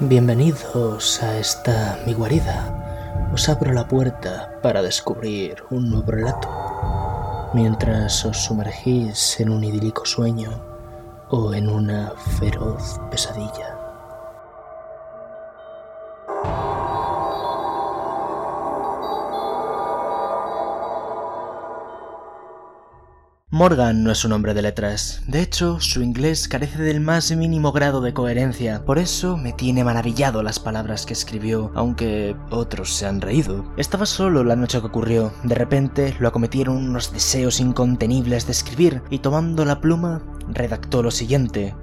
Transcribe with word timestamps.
Bienvenidos 0.00 1.22
a 1.22 1.38
esta 1.38 1.98
mi 2.04 2.12
guarida. 2.12 3.30
Os 3.32 3.48
abro 3.48 3.72
la 3.72 3.88
puerta 3.88 4.52
para 4.62 4.82
descubrir 4.82 5.62
un 5.70 5.88
nuevo 5.88 6.12
relato, 6.12 6.50
mientras 7.54 8.22
os 8.26 8.36
sumergís 8.44 9.40
en 9.40 9.48
un 9.48 9.64
idílico 9.64 10.04
sueño 10.04 10.62
o 11.30 11.54
en 11.54 11.70
una 11.70 12.12
feroz 12.38 13.00
pesadilla. 13.10 13.75
Morgan 23.56 24.04
no 24.04 24.12
es 24.12 24.22
un 24.26 24.32
hombre 24.32 24.52
de 24.52 24.60
letras. 24.60 25.22
De 25.26 25.40
hecho, 25.40 25.80
su 25.80 26.02
inglés 26.02 26.46
carece 26.46 26.82
del 26.82 27.00
más 27.00 27.34
mínimo 27.34 27.72
grado 27.72 28.02
de 28.02 28.12
coherencia. 28.12 28.84
Por 28.84 28.98
eso 28.98 29.38
me 29.38 29.54
tiene 29.54 29.82
maravillado 29.82 30.42
las 30.42 30.60
palabras 30.60 31.06
que 31.06 31.14
escribió, 31.14 31.72
aunque 31.74 32.36
otros 32.50 32.94
se 32.94 33.06
han 33.06 33.22
reído. 33.22 33.64
Estaba 33.78 34.04
solo 34.04 34.44
la 34.44 34.56
noche 34.56 34.78
que 34.80 34.86
ocurrió. 34.88 35.32
De 35.42 35.54
repente 35.54 36.14
lo 36.20 36.28
acometieron 36.28 36.76
unos 36.76 37.14
deseos 37.14 37.58
incontenibles 37.58 38.44
de 38.44 38.52
escribir 38.52 39.00
y 39.08 39.20
tomando 39.20 39.64
la 39.64 39.80
pluma 39.80 40.20
redactó 40.52 41.02
lo 41.02 41.10
siguiente. 41.10 41.74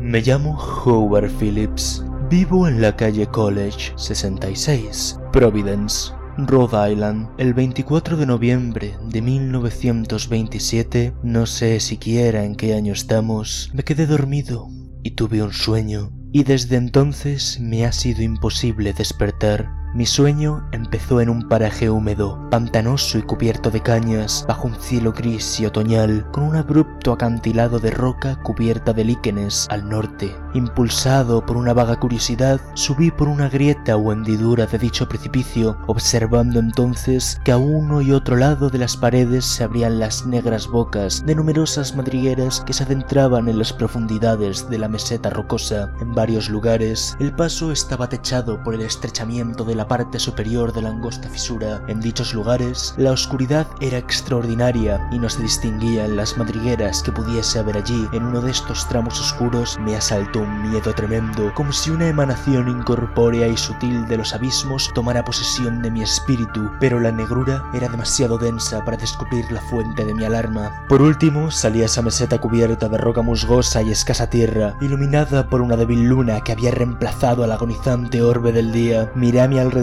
Me 0.00 0.22
llamo 0.22 0.58
Howard 0.58 1.30
Phillips. 1.38 2.06
Vivo 2.30 2.66
en 2.66 2.80
la 2.80 2.96
calle 2.96 3.26
College 3.26 3.92
66, 3.96 5.20
Providence. 5.30 6.15
Rhode 6.38 6.92
Island, 6.92 7.30
el 7.38 7.54
24 7.54 8.18
de 8.18 8.26
noviembre 8.26 8.94
de 9.08 9.22
1927, 9.22 11.14
no 11.22 11.46
sé 11.46 11.80
siquiera 11.80 12.44
en 12.44 12.56
qué 12.56 12.74
año 12.74 12.92
estamos, 12.92 13.70
me 13.72 13.84
quedé 13.84 14.06
dormido 14.06 14.68
y 15.02 15.12
tuve 15.12 15.42
un 15.42 15.54
sueño, 15.54 16.12
y 16.32 16.44
desde 16.44 16.76
entonces 16.76 17.58
me 17.58 17.86
ha 17.86 17.92
sido 17.92 18.22
imposible 18.22 18.92
despertar. 18.92 19.70
Mi 19.96 20.04
sueño 20.04 20.62
empezó 20.72 21.22
en 21.22 21.30
un 21.30 21.48
paraje 21.48 21.88
húmedo, 21.88 22.38
pantanoso 22.50 23.16
y 23.16 23.22
cubierto 23.22 23.70
de 23.70 23.80
cañas, 23.80 24.44
bajo 24.46 24.68
un 24.68 24.74
cielo 24.74 25.14
gris 25.14 25.58
y 25.58 25.64
otoñal, 25.64 26.30
con 26.32 26.42
un 26.42 26.54
abrupto 26.54 27.12
acantilado 27.12 27.78
de 27.78 27.92
roca 27.92 28.38
cubierta 28.42 28.92
de 28.92 29.06
líquenes 29.06 29.66
al 29.70 29.88
norte. 29.88 30.36
Impulsado 30.52 31.46
por 31.46 31.56
una 31.56 31.72
vaga 31.72 31.98
curiosidad, 31.98 32.60
subí 32.74 33.10
por 33.10 33.26
una 33.26 33.48
grieta 33.48 33.96
o 33.96 34.12
hendidura 34.12 34.66
de 34.66 34.76
dicho 34.76 35.08
precipicio, 35.08 35.78
observando 35.86 36.58
entonces 36.58 37.40
que 37.42 37.52
a 37.52 37.56
uno 37.56 38.02
y 38.02 38.12
otro 38.12 38.36
lado 38.36 38.68
de 38.68 38.76
las 38.76 38.98
paredes 38.98 39.46
se 39.46 39.64
abrían 39.64 39.98
las 39.98 40.26
negras 40.26 40.68
bocas 40.68 41.24
de 41.24 41.34
numerosas 41.34 41.96
madrigueras 41.96 42.60
que 42.66 42.74
se 42.74 42.82
adentraban 42.82 43.48
en 43.48 43.58
las 43.58 43.72
profundidades 43.72 44.68
de 44.68 44.76
la 44.76 44.88
meseta 44.88 45.30
rocosa. 45.30 45.90
En 46.02 46.14
varios 46.14 46.50
lugares, 46.50 47.16
el 47.18 47.34
paso 47.34 47.72
estaba 47.72 48.10
techado 48.10 48.62
por 48.62 48.74
el 48.74 48.82
estrechamiento 48.82 49.64
de 49.64 49.74
la 49.74 49.85
parte 49.88 50.18
superior 50.18 50.72
de 50.72 50.82
la 50.82 50.90
angosta 50.90 51.28
fisura. 51.28 51.82
En 51.88 52.00
dichos 52.00 52.34
lugares, 52.34 52.94
la 52.96 53.12
oscuridad 53.12 53.66
era 53.80 53.98
extraordinaria 53.98 55.08
y 55.12 55.18
no 55.18 55.28
se 55.28 55.42
distinguía 55.42 56.04
en 56.04 56.16
las 56.16 56.36
madrigueras 56.36 57.02
que 57.02 57.12
pudiese 57.12 57.58
haber 57.58 57.76
allí. 57.76 58.08
En 58.12 58.24
uno 58.24 58.40
de 58.40 58.50
estos 58.50 58.88
tramos 58.88 59.20
oscuros 59.20 59.78
me 59.80 59.96
asaltó 59.96 60.40
un 60.40 60.70
miedo 60.70 60.92
tremendo, 60.92 61.52
como 61.54 61.72
si 61.72 61.90
una 61.90 62.08
emanación 62.08 62.68
incorpórea 62.68 63.46
y 63.46 63.56
sutil 63.56 64.06
de 64.08 64.16
los 64.16 64.34
abismos 64.34 64.90
tomara 64.94 65.24
posesión 65.24 65.82
de 65.82 65.90
mi 65.90 66.02
espíritu, 66.02 66.70
pero 66.80 66.98
la 66.98 67.12
negrura 67.12 67.64
era 67.72 67.88
demasiado 67.88 68.38
densa 68.38 68.84
para 68.84 68.96
descubrir 68.96 69.50
la 69.52 69.60
fuente 69.60 70.04
de 70.04 70.14
mi 70.14 70.24
alarma. 70.24 70.84
Por 70.88 71.00
último, 71.00 71.50
salí 71.50 71.82
a 71.82 71.86
esa 71.86 72.02
meseta 72.02 72.40
cubierta 72.40 72.88
de 72.88 72.98
roca 72.98 73.22
musgosa 73.22 73.82
y 73.82 73.90
escasa 73.90 74.28
tierra, 74.28 74.76
iluminada 74.80 75.48
por 75.48 75.60
una 75.60 75.76
débil 75.76 76.04
luna 76.04 76.40
que 76.42 76.52
había 76.52 76.70
reemplazado 76.70 77.44
al 77.44 77.52
agonizante 77.52 78.22
orbe 78.22 78.52
del 78.52 78.72
día. 78.72 79.12
Miré 79.14 79.42
a 79.42 79.48
mi 79.48 79.58
alrededor 79.58 79.75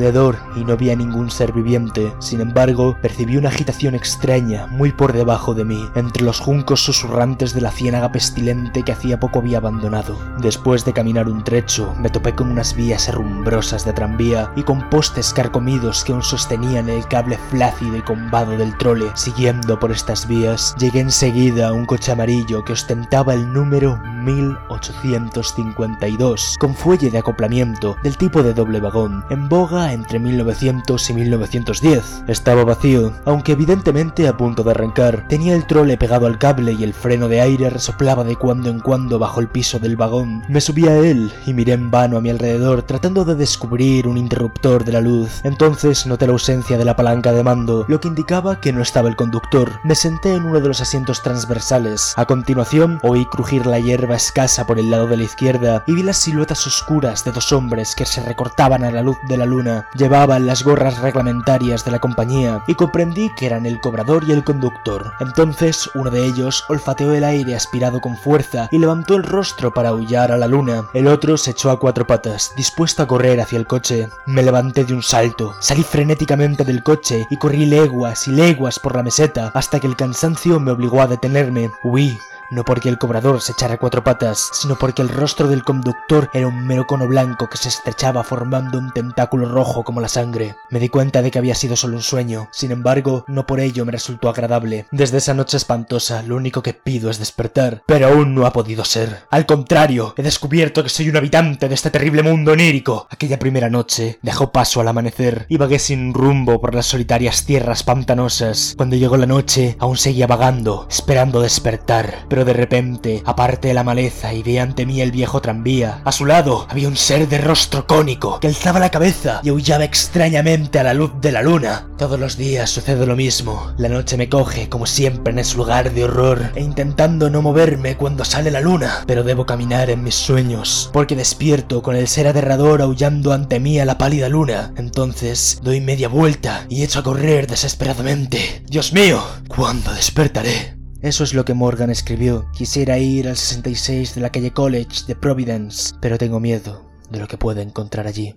y 0.56 0.64
no 0.64 0.76
vi 0.76 0.90
a 0.90 0.96
ningún 0.96 1.30
ser 1.30 1.54
viviente. 1.54 2.14
Sin 2.20 2.42
embargo, 2.42 2.98
percibí 3.02 3.38
una 3.38 3.50
agitación 3.50 3.94
extraña 3.96 4.68
muy 4.68 4.92
por 4.92 5.14
debajo 5.14 5.54
de 5.54 5.66
mí, 5.66 5.88
entre 5.96 6.24
los 6.24 6.40
juncos 6.40 6.84
susurrantes 6.84 7.54
de 7.54 7.62
la 7.62 7.72
ciénaga 7.72 8.12
pestilente 8.12 8.84
que 8.84 8.92
hacía 8.92 9.20
poco 9.20 9.40
había 9.40 9.60
abandonado. 9.60 10.18
Después 10.40 10.84
de 10.86 10.94
caminar 10.94 11.28
un 11.28 11.44
trecho, 11.44 11.94
me 12.00 12.10
topé 12.10 12.34
con 12.34 12.52
unas 12.52 12.76
vías 12.76 13.08
herrumbrosas 13.08 13.86
de 13.86 13.94
tranvía 13.94 14.52
y 14.56 14.64
con 14.64 14.90
postes 14.90 15.32
carcomidos 15.34 16.04
que 16.04 16.12
aún 16.12 16.24
sostenían 16.24 16.90
el 16.90 17.08
cable 17.08 17.38
flácido 17.50 17.96
y 17.98 18.02
combado 18.02 18.58
del 18.58 18.76
trole. 18.78 19.12
Siguiendo 19.16 19.80
por 19.80 19.92
estas 19.92 20.28
vías, 20.28 20.76
llegué 20.80 21.02
enseguida 21.02 21.70
a 21.70 21.74
un 21.74 21.86
coche 21.86 22.12
amarillo 22.12 22.64
que 22.64 22.74
ostentaba 22.74 23.34
el 23.34 23.54
número 23.54 24.00
1852, 24.24 26.58
con 26.60 26.76
fuelle 26.76 27.10
de 27.12 27.18
acoplamiento 27.18 27.98
del 28.04 28.18
tipo 28.18 28.44
de 28.44 28.54
doble 28.54 28.80
vagón, 28.80 29.26
en 29.30 29.50
boga 29.50 29.73
entre 29.74 30.20
1900 30.20 31.10
y 31.10 31.14
1910. 31.14 32.24
Estaba 32.28 32.64
vacío, 32.64 33.12
aunque 33.26 33.54
evidentemente 33.54 34.28
a 34.28 34.38
punto 34.38 34.64
de 34.64 34.72
arrancar. 34.72 35.28
Tenía 35.28 35.56
el 35.56 35.66
trole 35.66 35.98
pegado 35.98 36.28
al 36.28 36.38
cable 36.38 36.74
y 36.74 36.84
el 36.84 36.94
freno 36.94 37.28
de 37.28 37.42
aire 37.42 37.70
resoplaba 37.70 38.24
de 38.24 38.36
cuando 38.36 38.70
en 38.70 38.80
cuando 38.80 39.18
bajo 39.18 39.40
el 39.40 39.48
piso 39.48 39.80
del 39.80 39.96
vagón. 39.96 40.44
Me 40.48 40.62
subí 40.62 40.88
a 40.88 40.96
él 40.96 41.32
y 41.46 41.54
miré 41.54 41.74
en 41.74 41.90
vano 41.90 42.18
a 42.18 42.22
mi 42.22 42.30
alrededor 42.30 42.84
tratando 42.84 43.26
de 43.26 43.36
descubrir 43.36 44.08
un 44.08 44.18
interruptor 44.18 44.84
de 44.84 44.92
la 44.92 45.02
luz. 45.02 45.42
Entonces 45.44 46.06
noté 46.06 46.28
la 46.28 46.34
ausencia 46.34 46.78
de 46.78 46.86
la 46.86 46.96
palanca 46.96 47.32
de 47.32 47.44
mando, 47.44 47.86
lo 47.88 48.00
que 48.00 48.08
indicaba 48.08 48.60
que 48.60 48.72
no 48.72 48.82
estaba 48.82 49.10
el 49.10 49.16
conductor. 49.16 49.72
Me 49.84 49.96
senté 49.96 50.36
en 50.36 50.46
uno 50.46 50.60
de 50.60 50.68
los 50.68 50.82
asientos 50.82 51.24
transversales. 51.24 52.14
A 52.16 52.26
continuación 52.26 53.00
oí 53.02 53.26
crujir 53.26 53.66
la 53.66 53.80
hierba 53.80 54.16
escasa 54.16 54.68
por 54.68 54.78
el 54.78 54.92
lado 54.92 55.08
de 55.08 55.18
la 55.18 55.24
izquierda 55.24 55.84
y 55.88 55.94
vi 55.94 56.04
las 56.04 56.18
siluetas 56.18 56.68
oscuras 56.68 57.24
de 57.24 57.32
dos 57.32 57.52
hombres 57.52 57.96
que 57.96 58.06
se 58.06 58.22
recortaban 58.22 58.84
a 58.84 58.92
la 58.92 59.02
luz 59.02 59.18
de 59.28 59.38
la 59.38 59.46
luna. 59.46 59.63
Llevaban 59.96 60.46
las 60.46 60.64
gorras 60.64 61.00
reglamentarias 61.00 61.86
de 61.86 61.92
la 61.92 62.00
compañía 62.00 62.64
y 62.68 62.76
comprendí 62.76 63.30
que 63.36 63.46
eran 63.46 63.66
el 63.66 63.80
cobrador 63.80 64.24
y 64.28 64.32
el 64.32 64.44
conductor. 64.44 65.14
Entonces 65.20 65.90
uno 65.96 66.10
de 66.10 66.26
ellos 66.26 66.64
olfateó 66.70 67.14
el 67.14 67.24
aire 67.24 67.56
aspirado 67.56 68.02
con 68.02 68.18
fuerza 68.18 68.68
y 68.72 68.80
levantó 68.80 69.16
el 69.16 69.24
rostro 69.24 69.74
para 69.74 69.90
aullar 69.90 70.32
a 70.32 70.38
la 70.38 70.48
luna. 70.48 70.86
El 70.94 71.08
otro 71.08 71.38
se 71.38 71.52
echó 71.52 71.72
a 71.72 71.80
cuatro 71.80 72.08
patas, 72.08 72.52
dispuesto 72.56 73.04
a 73.04 73.08
correr 73.08 73.42
hacia 73.42 73.58
el 73.58 73.68
coche. 73.68 74.10
Me 74.26 74.44
levanté 74.44 74.86
de 74.86 74.94
un 74.94 75.04
salto, 75.04 75.56
salí 75.60 75.84
frenéticamente 75.84 76.64
del 76.64 76.84
coche 76.84 77.26
y 77.30 77.38
corrí 77.38 77.66
leguas 77.66 78.28
y 78.28 78.32
leguas 78.32 78.80
por 78.80 78.96
la 78.96 79.04
meseta 79.04 79.52
hasta 79.54 79.80
que 79.80 79.88
el 79.88 79.96
cansancio 79.96 80.60
me 80.60 80.72
obligó 80.72 81.02
a 81.02 81.08
detenerme. 81.08 81.72
Huí, 81.84 82.18
no 82.54 82.64
porque 82.64 82.90
el 82.90 82.98
cobrador 82.98 83.42
se 83.42 83.52
echara 83.52 83.78
cuatro 83.78 84.04
patas, 84.04 84.50
sino 84.54 84.78
porque 84.78 85.02
el 85.02 85.10
rostro 85.10 85.48
del 85.48 85.64
conductor 85.64 86.30
era 86.34 86.48
un 86.48 86.66
mero 86.66 86.86
cono 86.88 87.08
blanco 87.08 87.50
que 87.50 87.58
se 87.58 87.70
estrechaba 87.70 88.24
formando 88.24 88.78
un 88.78 88.92
tentáculo 88.92 89.48
rojo 89.50 89.84
como 89.84 90.02
la 90.02 90.08
sangre. 90.08 90.56
Me 90.70 90.80
di 90.80 90.90
cuenta 90.90 91.22
de 91.22 91.32
que 91.32 91.40
había 91.40 91.56
sido 91.56 91.76
solo 91.76 91.98
un 91.98 92.04
sueño, 92.04 92.50
sin 92.52 92.72
embargo, 92.72 93.26
no 93.28 93.46
por 93.46 93.60
ello 93.60 93.86
me 93.86 93.92
resultó 93.92 94.30
agradable. 94.30 94.86
Desde 94.92 95.18
esa 95.18 95.34
noche 95.34 95.58
espantosa, 95.58 96.24
lo 96.24 96.36
único 96.36 96.62
que 96.62 96.74
pido 96.74 97.10
es 97.10 97.20
despertar, 97.20 97.84
pero 97.86 98.08
aún 98.08 98.36
no 98.36 98.46
ha 98.46 98.54
podido 98.54 98.86
ser. 98.86 99.24
Al 99.30 99.46
contrario, 99.46 100.14
he 100.18 100.24
descubierto 100.24 100.84
que 100.84 100.90
soy 100.90 101.10
un 101.10 101.18
habitante 101.18 101.68
de 101.68 101.76
este 101.76 101.90
terrible 101.90 102.24
mundo 102.24 102.52
onírico. 102.52 103.08
Aquella 103.10 103.40
primera 103.40 103.70
noche 103.70 104.20
dejó 104.22 104.52
paso 104.52 104.82
al 104.82 104.88
amanecer 104.88 105.46
y 105.50 105.58
vagué 105.58 105.80
sin 105.80 106.14
rumbo 106.14 106.62
por 106.62 106.76
las 106.76 106.86
solitarias 106.86 107.46
tierras 107.46 107.84
pantanosas. 107.84 108.74
Cuando 108.78 108.96
llegó 108.96 109.18
la 109.18 109.26
noche, 109.26 109.76
aún 109.80 109.98
seguía 109.98 110.28
vagando, 110.28 110.88
esperando 110.90 111.42
despertar, 111.42 112.26
pero 112.30 112.43
de 112.46 112.54
repente 112.54 113.22
aparte 113.26 113.74
la 113.74 113.84
maleza 113.84 114.34
y 114.34 114.44
vi 114.44 114.58
ante 114.58 114.86
mí 114.86 115.02
el 115.02 115.12
viejo 115.12 115.42
tranvía. 115.42 116.02
A 116.06 116.12
su 116.12 116.26
lado 116.26 116.68
había 116.70 116.88
un 116.88 116.98
ser 116.98 117.28
de 117.28 117.38
rostro 117.38 117.88
cónico 117.88 118.40
que 118.40 118.48
alzaba 118.48 118.80
la 118.80 118.92
cabeza 118.92 119.42
y 119.44 119.50
aullaba 119.50 119.84
extrañamente 119.84 120.80
a 120.80 120.84
la 120.84 120.94
luz 120.94 121.12
de 121.22 121.32
la 121.32 121.42
luna. 121.42 121.88
Todos 121.98 122.20
los 122.20 122.38
días 122.38 122.70
sucede 122.70 123.06
lo 123.06 123.16
mismo. 123.16 123.74
La 123.78 123.90
noche 123.90 124.18
me 124.18 124.30
coge, 124.30 124.70
como 124.70 124.86
siempre, 124.86 125.32
en 125.32 125.40
ese 125.40 125.58
lugar 125.58 125.92
de 125.92 126.04
horror 126.04 126.52
e 126.56 126.62
intentando 126.62 127.30
no 127.30 127.42
moverme 127.42 127.98
cuando 127.98 128.26
sale 128.26 128.52
la 128.52 128.62
luna. 128.62 129.04
Pero 129.08 129.24
debo 129.24 129.46
caminar 129.46 129.90
en 129.90 130.04
mis 130.04 130.16
sueños, 130.16 130.90
porque 130.94 131.16
despierto 131.16 131.82
con 131.82 131.96
el 131.96 132.08
ser 132.08 132.28
aterrador 132.28 132.82
aullando 132.82 133.34
ante 133.34 133.60
mí 133.60 133.80
a 133.80 133.86
la 133.86 133.98
pálida 133.98 134.30
luna. 134.30 134.74
Entonces 134.78 135.60
doy 135.64 135.82
media 135.82 136.08
vuelta 136.08 136.66
y 136.70 136.84
echo 136.84 137.00
a 137.00 137.04
correr 137.04 137.48
desesperadamente. 137.48 138.64
Dios 138.68 138.94
mío, 138.94 139.24
¿cuándo 139.48 139.94
despertaré? 139.94 140.83
Eso 141.04 141.26
es 141.26 141.34
lo 141.34 141.44
que 141.44 141.54
Morgan 141.54 141.90
escribió. 141.90 142.50
Quisiera 142.54 142.98
ir 142.98 143.28
al 143.28 143.36
66 143.36 144.16
de 144.16 144.22
la 144.22 144.32
calle 144.32 144.52
College 144.54 145.04
de 145.06 145.18
Providence, 145.18 145.94
pero 146.00 146.18
tengo 146.18 146.40
miedo 146.40 146.82
de 147.12 147.20
lo 147.20 147.28
que 147.28 147.38
pueda 147.38 147.62
encontrar 147.62 148.08
allí. 148.08 148.32